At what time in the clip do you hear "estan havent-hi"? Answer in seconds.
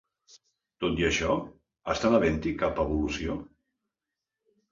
1.95-2.53